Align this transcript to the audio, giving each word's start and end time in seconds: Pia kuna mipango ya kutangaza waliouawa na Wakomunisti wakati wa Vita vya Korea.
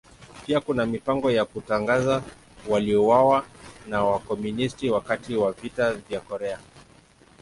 Pia 0.47 0.59
kuna 0.59 0.85
mipango 0.85 1.31
ya 1.31 1.45
kutangaza 1.45 2.23
waliouawa 2.69 3.45
na 3.87 4.03
Wakomunisti 4.03 4.89
wakati 4.89 5.35
wa 5.35 5.51
Vita 5.51 5.93
vya 5.93 6.19
Korea. 6.19 6.59